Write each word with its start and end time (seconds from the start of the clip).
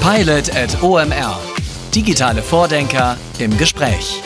Pilot 0.00 0.48
at 0.56 0.82
OMR. 0.82 1.38
Digitale 1.94 2.40
Vordenker 2.40 3.18
im 3.38 3.56
Gespräch. 3.58 4.22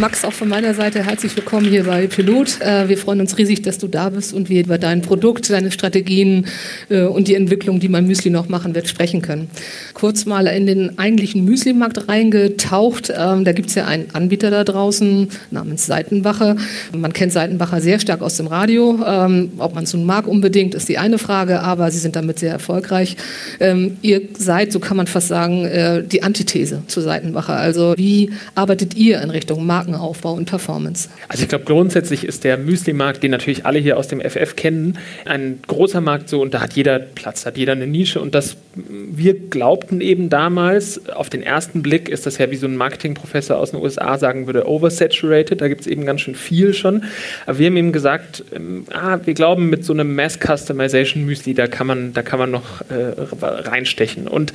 Max, 0.00 0.24
auch 0.24 0.32
von 0.32 0.48
meiner 0.48 0.72
Seite 0.74 1.04
herzlich 1.04 1.36
willkommen 1.36 1.66
hier 1.66 1.84
bei 1.84 2.06
Pilot. 2.06 2.60
Äh, 2.60 2.88
wir 2.88 2.96
freuen 2.96 3.20
uns 3.20 3.36
riesig, 3.36 3.62
dass 3.62 3.78
du 3.78 3.88
da 3.88 4.08
bist 4.08 4.32
und 4.32 4.48
wir 4.48 4.64
über 4.64 4.78
dein 4.78 5.02
Produkt, 5.02 5.50
deine 5.50 5.70
Strategien 5.70 6.46
äh, 6.88 7.02
und 7.02 7.28
die 7.28 7.34
Entwicklung, 7.34 7.78
die 7.78 7.88
man 7.88 8.06
Müsli 8.06 8.30
noch 8.30 8.48
machen 8.48 8.74
wird, 8.74 8.88
sprechen 8.88 9.20
können. 9.20 9.50
Kurz 9.92 10.24
mal 10.24 10.46
in 10.46 10.66
den 10.66 10.98
eigentlichen 10.98 11.44
Müsli-Markt 11.44 12.08
reingetaucht. 12.08 13.12
Ähm, 13.14 13.44
da 13.44 13.52
gibt 13.52 13.68
es 13.68 13.74
ja 13.74 13.84
einen 13.84 14.06
Anbieter 14.14 14.50
da 14.50 14.64
draußen 14.64 15.28
namens 15.50 15.86
Seitenbacher. 15.86 16.56
Man 16.96 17.12
kennt 17.12 17.32
Seitenbacher 17.32 17.80
sehr 17.80 18.00
stark 18.00 18.22
aus 18.22 18.38
dem 18.38 18.46
Radio. 18.46 18.98
Ähm, 19.06 19.52
ob 19.58 19.74
man 19.74 19.84
es 19.84 19.92
nun 19.92 20.06
mag 20.06 20.26
unbedingt, 20.26 20.74
ist 20.74 20.88
die 20.88 20.98
eine 20.98 21.18
Frage, 21.18 21.60
aber 21.60 21.90
sie 21.90 21.98
sind 21.98 22.16
damit 22.16 22.38
sehr 22.38 22.52
erfolgreich. 22.52 23.16
Ähm, 23.60 23.98
ihr 24.00 24.22
seid, 24.38 24.72
so 24.72 24.80
kann 24.80 24.96
man 24.96 25.06
fast 25.06 25.28
sagen, 25.28 25.66
äh, 25.66 26.02
die 26.02 26.22
Antithese 26.22 26.82
zu 26.86 27.02
Seitenbacher. 27.02 27.56
Also 27.56 27.94
wie 27.96 28.30
arbeitet 28.54 28.96
ihr 28.96 29.20
in 29.20 29.30
Richtung 29.30 29.66
Markt? 29.66 29.81
Markenaufbau 29.82 30.34
und 30.34 30.48
Performance? 30.48 31.08
Also 31.28 31.42
ich 31.42 31.48
glaube, 31.48 31.64
grundsätzlich 31.64 32.24
ist 32.24 32.44
der 32.44 32.56
Müsli-Markt, 32.56 33.22
den 33.22 33.30
natürlich 33.30 33.66
alle 33.66 33.78
hier 33.78 33.98
aus 33.98 34.08
dem 34.08 34.20
FF 34.20 34.56
kennen, 34.56 34.98
ein 35.24 35.60
großer 35.66 36.00
Markt 36.00 36.28
so 36.28 36.40
und 36.40 36.54
da 36.54 36.60
hat 36.60 36.74
jeder 36.74 36.98
Platz, 36.98 37.44
hat 37.46 37.56
jeder 37.56 37.72
eine 37.72 37.86
Nische 37.86 38.20
und 38.20 38.34
das, 38.34 38.56
wir 38.74 39.34
glaubten 39.34 40.00
eben 40.00 40.28
damals, 40.28 41.08
auf 41.08 41.30
den 41.30 41.42
ersten 41.42 41.82
Blick 41.82 42.08
ist 42.08 42.26
das 42.26 42.38
ja 42.38 42.50
wie 42.50 42.56
so 42.56 42.66
ein 42.66 42.76
Marketingprofessor 42.76 43.56
aus 43.58 43.72
den 43.72 43.80
USA 43.80 44.18
sagen 44.18 44.46
würde, 44.46 44.68
oversaturated, 44.68 45.60
da 45.60 45.68
gibt 45.68 45.82
es 45.82 45.86
eben 45.86 46.06
ganz 46.06 46.20
schön 46.20 46.34
viel 46.34 46.74
schon, 46.74 47.04
aber 47.46 47.58
wir 47.58 47.66
haben 47.66 47.76
eben 47.76 47.92
gesagt, 47.92 48.44
ähm, 48.54 48.86
ah, 48.92 49.18
wir 49.24 49.34
glauben 49.34 49.68
mit 49.68 49.84
so 49.84 49.92
einem 49.92 50.14
Mass-Customization 50.14 51.24
Müsli, 51.24 51.54
da 51.54 51.66
kann 51.66 51.86
man, 51.86 52.12
da 52.12 52.22
kann 52.22 52.38
man 52.38 52.50
noch 52.50 52.82
äh, 52.82 53.14
reinstechen 53.40 54.28
und 54.28 54.52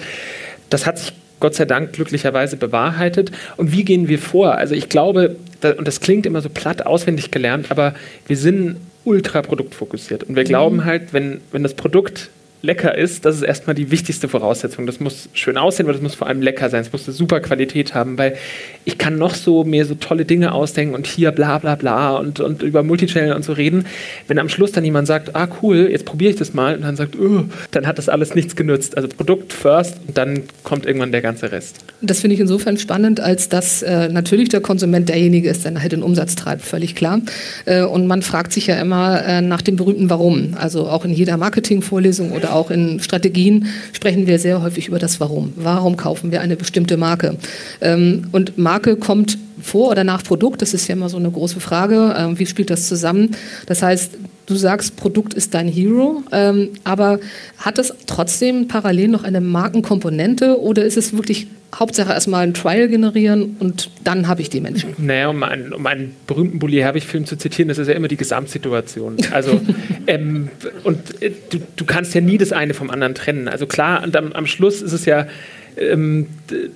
das 0.69 0.85
hat 0.85 0.99
sich 0.99 1.13
Gott 1.39 1.55
sei 1.55 1.65
Dank 1.65 1.93
glücklicherweise 1.93 2.57
bewahrheitet. 2.57 3.31
Und 3.57 3.71
wie 3.71 3.83
gehen 3.83 4.07
wir 4.07 4.19
vor? 4.19 4.55
Also 4.55 4.75
ich 4.75 4.89
glaube, 4.89 5.35
und 5.77 5.87
das 5.87 6.01
klingt 6.01 6.25
immer 6.25 6.41
so 6.41 6.49
platt 6.49 6.85
auswendig 6.85 7.31
gelernt, 7.31 7.71
aber 7.71 7.93
wir 8.27 8.37
sind 8.37 8.77
ultra 9.03 9.41
produktfokussiert. 9.41 10.23
Und 10.23 10.35
wir 10.35 10.43
mhm. 10.43 10.47
glauben 10.47 10.85
halt, 10.85 11.13
wenn, 11.13 11.41
wenn 11.51 11.63
das 11.63 11.73
Produkt 11.73 12.29
lecker 12.61 12.97
ist, 12.97 13.25
das 13.25 13.37
ist 13.37 13.43
erstmal 13.43 13.75
die 13.75 13.91
wichtigste 13.91 14.27
Voraussetzung. 14.27 14.85
Das 14.85 14.99
muss 14.99 15.29
schön 15.33 15.57
aussehen, 15.57 15.85
aber 15.85 15.93
das 15.93 16.01
muss 16.01 16.15
vor 16.15 16.27
allem 16.27 16.41
lecker 16.41 16.69
sein. 16.69 16.81
Es 16.81 16.91
muss 16.91 17.07
eine 17.07 17.13
super 17.13 17.39
Qualität 17.39 17.93
haben, 17.93 18.17
weil 18.17 18.35
ich 18.85 18.97
kann 18.97 19.17
noch 19.17 19.35
so 19.35 19.63
mir 19.63 19.85
so 19.85 19.95
tolle 19.95 20.25
Dinge 20.25 20.53
ausdenken 20.53 20.95
und 20.95 21.07
hier 21.07 21.31
bla 21.31 21.59
bla 21.59 21.75
bla 21.75 22.17
und, 22.17 22.39
und 22.39 22.63
über 22.63 22.83
Multichannel 22.83 23.33
und 23.33 23.43
so 23.43 23.53
reden. 23.53 23.85
Wenn 24.27 24.39
am 24.39 24.49
Schluss 24.49 24.71
dann 24.71 24.83
jemand 24.83 25.07
sagt, 25.07 25.35
ah 25.35 25.47
cool, 25.61 25.89
jetzt 25.91 26.05
probiere 26.05 26.31
ich 26.31 26.37
das 26.37 26.53
mal 26.53 26.75
und 26.75 26.81
dann 26.81 26.95
sagt, 26.95 27.15
oh, 27.19 27.45
dann 27.71 27.85
hat 27.85 27.97
das 27.97 28.09
alles 28.09 28.33
nichts 28.33 28.55
genützt. 28.55 28.97
Also 28.97 29.09
Produkt 29.09 29.53
first 29.53 29.95
und 30.07 30.17
dann 30.17 30.43
kommt 30.63 30.85
irgendwann 30.85 31.11
der 31.11 31.21
ganze 31.21 31.51
Rest. 31.51 31.77
Das 32.01 32.21
finde 32.21 32.35
ich 32.35 32.39
insofern 32.39 32.77
spannend, 32.77 33.19
als 33.19 33.49
dass 33.49 33.81
äh, 33.83 34.09
natürlich 34.09 34.49
der 34.49 34.61
Konsument 34.61 35.09
derjenige 35.09 35.49
ist, 35.49 35.65
der 35.65 35.79
halt 35.81 35.91
den 35.91 36.03
Umsatz 36.03 36.35
treibt, 36.35 36.61
völlig 36.61 36.95
klar. 36.95 37.21
Äh, 37.65 37.83
und 37.83 38.07
man 38.07 38.21
fragt 38.21 38.53
sich 38.53 38.67
ja 38.67 38.79
immer 38.79 39.23
äh, 39.23 39.41
nach 39.41 39.61
dem 39.61 39.75
berühmten 39.75 40.09
Warum. 40.09 40.55
Also 40.59 40.87
auch 40.87 41.05
in 41.05 41.13
jeder 41.13 41.37
Marketingvorlesung 41.37 42.31
oder 42.31 42.46
auch 42.47 42.71
in 42.71 42.99
Strategien 42.99 43.67
sprechen 43.93 44.27
wir 44.27 44.39
sehr 44.39 44.61
häufig 44.61 44.87
über 44.87 44.99
das 44.99 45.19
Warum. 45.19 45.53
Warum 45.55 45.97
kaufen 45.97 46.31
wir 46.31 46.41
eine 46.41 46.55
bestimmte 46.55 46.97
Marke? 46.97 47.37
Ähm, 47.81 48.27
und 48.31 48.57
Marke 48.57 48.95
kommt 48.95 49.37
vor 49.61 49.89
oder 49.89 50.03
nach 50.03 50.23
Produkt, 50.23 50.61
das 50.61 50.73
ist 50.73 50.87
ja 50.87 50.93
immer 50.93 51.09
so 51.09 51.17
eine 51.17 51.31
große 51.31 51.59
Frage. 51.59 52.15
Ähm, 52.17 52.39
wie 52.39 52.45
spielt 52.45 52.69
das 52.69 52.87
zusammen? 52.87 53.35
Das 53.65 53.81
heißt, 53.81 54.17
du 54.47 54.55
sagst, 54.55 54.97
Produkt 54.97 55.35
ist 55.35 55.53
dein 55.53 55.67
Hero, 55.67 56.23
ähm, 56.31 56.69
aber 56.83 57.19
hat 57.59 57.77
es 57.77 57.93
trotzdem 58.07 58.67
parallel 58.67 59.09
noch 59.09 59.23
eine 59.23 59.41
Markenkomponente 59.41 60.59
oder 60.59 60.83
ist 60.83 60.97
es 60.97 61.15
wirklich 61.15 61.47
Hauptsache 61.75 62.13
erstmal 62.13 62.43
ein 62.43 62.53
Trial 62.53 62.87
generieren 62.87 63.57
und 63.59 63.91
dann 64.03 64.29
habe 64.29 64.41
ich 64.41 64.49
die 64.49 64.61
Menschen. 64.61 64.95
Naja, 64.97 65.27
um 65.27 65.43
einen, 65.43 65.73
um 65.73 65.85
einen 65.85 66.15
berühmten 66.25 66.59
Bully 66.59 66.77
Herbig-Film 66.77 67.25
zu 67.25 67.35
zitieren, 67.35 67.67
das 67.67 67.77
ist 67.77 67.89
ja 67.89 67.93
immer 67.93 68.07
die 68.07 68.15
Gesamtsituation. 68.15 69.17
Also, 69.31 69.59
ähm, 70.07 70.49
und 70.83 71.21
äh, 71.21 71.31
du, 71.49 71.59
du 71.75 71.85
kannst 71.85 72.15
ja 72.15 72.21
nie 72.21 72.37
das 72.37 72.53
eine 72.53 72.73
vom 72.73 72.89
anderen 72.89 73.15
trennen. 73.15 73.49
Also 73.49 73.67
klar, 73.67 74.01
und 74.03 74.15
am, 74.15 74.31
am 74.31 74.47
Schluss 74.47 74.81
ist 74.81 74.93
es 74.93 75.05
ja 75.05 75.27
ähm, 75.77 76.27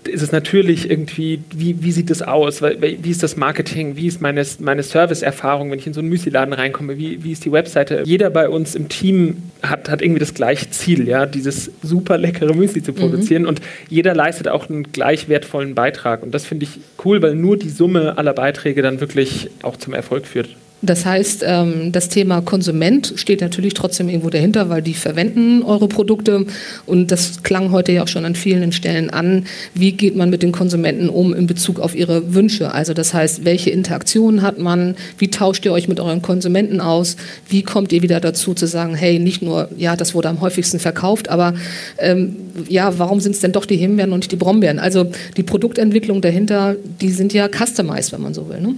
ist 0.03 0.21
es 0.21 0.31
natürlich 0.31 0.89
irgendwie, 0.89 1.39
wie, 1.53 1.83
wie 1.83 1.91
sieht 1.91 2.09
das 2.09 2.21
aus? 2.21 2.61
Wie 2.61 3.09
ist 3.09 3.23
das 3.23 3.35
Marketing? 3.37 3.95
Wie 3.95 4.07
ist 4.07 4.21
meine, 4.21 4.43
meine 4.59 4.83
Service-Erfahrung, 4.83 5.71
wenn 5.71 5.79
ich 5.79 5.87
in 5.87 5.93
so 5.93 6.01
einen 6.01 6.09
Müsli-Laden 6.09 6.53
reinkomme? 6.53 6.97
Wie, 6.97 7.23
wie 7.23 7.31
ist 7.31 7.45
die 7.45 7.51
Webseite? 7.51 8.03
Jeder 8.05 8.29
bei 8.29 8.49
uns 8.49 8.75
im 8.75 8.89
Team 8.89 9.43
hat, 9.63 9.89
hat 9.89 10.01
irgendwie 10.01 10.19
das 10.19 10.33
gleiche 10.33 10.69
Ziel, 10.69 11.07
ja, 11.07 11.25
dieses 11.25 11.71
super 11.81 12.17
leckere 12.17 12.53
Müsli 12.53 12.83
zu 12.83 12.93
produzieren 12.93 13.43
mhm. 13.43 13.49
und 13.49 13.61
jeder 13.89 14.13
leistet 14.13 14.47
auch 14.47 14.69
einen 14.69 14.91
gleich 14.91 15.29
wertvollen 15.29 15.75
Beitrag. 15.75 16.23
Und 16.23 16.33
das 16.33 16.45
finde 16.45 16.65
ich 16.65 16.79
cool, 17.05 17.21
weil 17.21 17.35
nur 17.35 17.57
die 17.57 17.69
Summe 17.69 18.17
aller 18.17 18.33
Beiträge 18.33 18.81
dann 18.81 18.99
wirklich 18.99 19.49
auch 19.63 19.77
zum 19.77 19.93
Erfolg 19.93 20.25
führt. 20.25 20.49
Das 20.81 21.05
heißt, 21.05 21.43
ähm, 21.45 21.91
das 21.91 22.09
Thema 22.09 22.41
Konsument 22.41 23.13
steht 23.15 23.41
natürlich 23.41 23.75
trotzdem 23.75 24.09
irgendwo 24.09 24.29
dahinter, 24.29 24.69
weil 24.69 24.81
die 24.81 24.95
verwenden 24.95 25.61
eure 25.61 25.87
Produkte. 25.87 26.45
Und 26.87 27.11
das 27.11 27.43
klang 27.43 27.71
heute 27.71 27.91
ja 27.91 28.03
auch 28.03 28.07
schon 28.07 28.25
an 28.25 28.33
vielen 28.33 28.71
Stellen 28.71 29.11
an. 29.11 29.45
Wie 29.75 29.91
geht 29.91 30.15
man 30.15 30.31
mit 30.31 30.41
den 30.41 30.51
Konsumenten 30.51 31.09
um 31.09 31.33
in 31.35 31.45
Bezug 31.45 31.79
auf 31.79 31.95
ihre 31.95 32.33
Wünsche? 32.33 32.73
Also 32.73 32.93
das 32.93 33.13
heißt, 33.13 33.45
welche 33.45 33.69
Interaktionen 33.69 34.41
hat 34.41 34.57
man? 34.57 34.95
Wie 35.19 35.29
tauscht 35.29 35.65
ihr 35.65 35.71
euch 35.71 35.87
mit 35.87 35.99
euren 35.99 36.23
Konsumenten 36.23 36.81
aus? 36.81 37.15
Wie 37.47 37.61
kommt 37.61 37.91
ihr 37.91 38.01
wieder 38.01 38.19
dazu 38.19 38.55
zu 38.55 38.65
sagen, 38.65 38.95
hey, 38.95 39.19
nicht 39.19 39.43
nur, 39.43 39.69
ja, 39.77 39.95
das 39.95 40.15
wurde 40.15 40.29
am 40.29 40.41
häufigsten 40.41 40.79
verkauft, 40.79 41.29
aber 41.29 41.53
ähm, 41.99 42.35
ja, 42.67 42.97
warum 42.97 43.19
sind 43.19 43.33
es 43.33 43.41
denn 43.41 43.51
doch 43.51 43.65
die 43.65 43.77
Himbeeren 43.77 44.13
und 44.13 44.19
nicht 44.19 44.31
die 44.31 44.35
Brombeeren? 44.35 44.79
Also 44.79 45.11
die 45.37 45.43
Produktentwicklung 45.43 46.21
dahinter, 46.21 46.75
die 46.99 47.11
sind 47.11 47.33
ja 47.33 47.47
customized, 47.47 48.13
wenn 48.13 48.21
man 48.21 48.33
so 48.33 48.49
will. 48.49 48.61
Ne? 48.61 48.75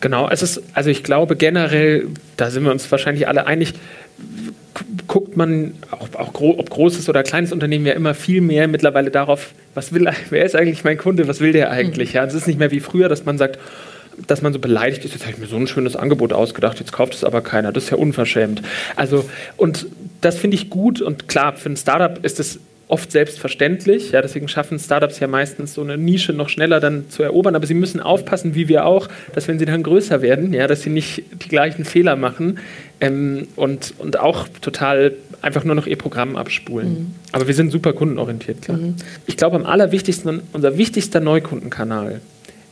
Genau, 0.00 0.28
es 0.28 0.42
ist, 0.42 0.62
also 0.74 0.90
ich 0.90 1.02
glaube 1.02 1.36
generell, 1.36 2.08
da 2.36 2.50
sind 2.50 2.64
wir 2.64 2.70
uns 2.70 2.90
wahrscheinlich 2.90 3.28
alle 3.28 3.46
einig, 3.46 3.74
guckt 5.06 5.36
man, 5.36 5.74
auch, 5.90 6.08
auch 6.18 6.32
gro 6.32 6.54
ob 6.58 6.68
großes 6.68 7.08
oder 7.08 7.22
kleines 7.22 7.52
Unternehmen, 7.52 7.86
ja 7.86 7.94
immer 7.94 8.14
viel 8.14 8.40
mehr 8.40 8.68
mittlerweile 8.68 9.10
darauf, 9.10 9.52
was 9.74 9.92
will, 9.92 10.08
wer 10.30 10.44
ist 10.44 10.54
eigentlich 10.54 10.84
mein 10.84 10.98
Kunde, 10.98 11.28
was 11.28 11.40
will 11.40 11.52
der 11.52 11.70
eigentlich? 11.70 12.10
Mhm. 12.10 12.16
Ja, 12.16 12.24
es 12.24 12.34
ist 12.34 12.46
nicht 12.46 12.58
mehr 12.58 12.70
wie 12.70 12.80
früher, 12.80 13.08
dass 13.08 13.24
man 13.24 13.38
sagt, 13.38 13.58
dass 14.26 14.42
man 14.42 14.52
so 14.52 14.58
beleidigt 14.58 15.04
ist, 15.04 15.12
jetzt 15.12 15.22
habe 15.22 15.32
ich 15.32 15.38
mir 15.38 15.46
so 15.46 15.56
ein 15.56 15.66
schönes 15.66 15.94
Angebot 15.94 16.32
ausgedacht, 16.32 16.78
jetzt 16.80 16.92
kauft 16.92 17.14
es 17.14 17.24
aber 17.24 17.42
keiner, 17.42 17.72
das 17.72 17.84
ist 17.84 17.90
ja 17.90 17.96
unverschämt. 17.96 18.62
Also, 18.96 19.28
und 19.56 19.86
das 20.20 20.38
finde 20.38 20.56
ich 20.56 20.70
gut 20.70 21.02
und 21.02 21.28
klar, 21.28 21.54
für 21.54 21.68
ein 21.68 21.76
Startup 21.76 22.24
ist 22.24 22.40
es 22.40 22.58
oft 22.88 23.10
selbstverständlich. 23.10 24.12
Ja, 24.12 24.22
deswegen 24.22 24.48
schaffen 24.48 24.78
Startups 24.78 25.18
ja 25.18 25.26
meistens 25.26 25.74
so 25.74 25.82
eine 25.82 25.98
Nische 25.98 26.32
noch 26.32 26.48
schneller 26.48 26.78
dann 26.80 27.10
zu 27.10 27.22
erobern. 27.22 27.56
Aber 27.56 27.66
sie 27.66 27.74
müssen 27.74 28.00
aufpassen, 28.00 28.54
wie 28.54 28.68
wir 28.68 28.86
auch, 28.86 29.08
dass 29.34 29.48
wenn 29.48 29.58
sie 29.58 29.64
dann 29.64 29.82
größer 29.82 30.22
werden, 30.22 30.52
ja, 30.52 30.66
dass 30.66 30.82
sie 30.82 30.90
nicht 30.90 31.24
die 31.32 31.48
gleichen 31.48 31.84
Fehler 31.84 32.16
machen 32.16 32.58
ähm, 33.00 33.48
und, 33.56 33.94
und 33.98 34.20
auch 34.20 34.46
total 34.60 35.12
einfach 35.42 35.64
nur 35.64 35.74
noch 35.74 35.86
ihr 35.86 35.98
Programm 35.98 36.36
abspulen. 36.36 36.88
Mhm. 36.88 37.14
Aber 37.32 37.46
wir 37.46 37.54
sind 37.54 37.70
super 37.70 37.92
kundenorientiert, 37.92 38.62
klar. 38.62 38.78
Mhm. 38.78 38.96
Ich 39.26 39.36
glaube, 39.36 39.56
am 39.56 39.66
allerwichtigsten, 39.66 40.42
unser 40.52 40.78
wichtigster 40.78 41.20
Neukundenkanal 41.20 42.20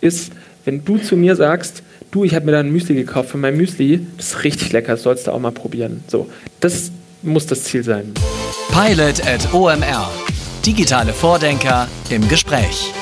ist, 0.01 0.33
wenn 0.65 0.85
du 0.85 0.99
zu 0.99 1.17
mir 1.17 1.37
sagst, 1.37 1.83
du, 2.11 2.25
ich 2.25 2.35
habe 2.35 2.47
mir 2.47 2.53
da 2.53 2.61
ein 2.61 2.71
Müsli 2.71 2.95
gekauft 2.95 3.31
für 3.31 3.39
mein 3.39 3.57
Müsli, 3.57 4.01
das 4.17 4.29
ist 4.29 4.45
richtig 4.45 4.73
lecker, 4.73 4.93
das 4.93 5.03
sollst 5.03 5.27
du 5.27 5.33
auch 5.33 5.41
mal 5.41 5.53
probieren. 5.53 6.05
So, 6.07 6.29
das 6.61 6.91
muss 7.23 7.47
das 7.47 7.65
Ziel 7.65 7.83
sein. 7.83 8.13
Pilot 8.73 9.21
at 9.27 9.53
OMR. 9.53 10.11
Digitale 10.65 11.13
Vordenker 11.13 11.89
im 12.11 12.29
Gespräch. 12.29 12.93